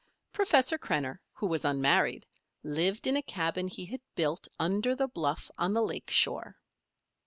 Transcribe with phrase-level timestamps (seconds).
[0.33, 2.25] Professor Krenner, who was unmarried,
[2.63, 6.55] lived in a cabin he had built under the bluff on the lake shore.